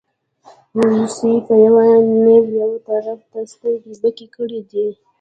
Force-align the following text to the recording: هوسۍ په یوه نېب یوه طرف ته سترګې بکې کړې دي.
هوسۍ 0.95 1.35
په 1.47 1.53
یوه 1.65 1.85
نېب 2.23 2.45
یوه 2.59 2.77
طرف 2.89 3.19
ته 3.31 3.39
سترګې 3.53 3.93
بکې 4.01 4.27
کړې 4.35 4.59
دي. 4.71 4.87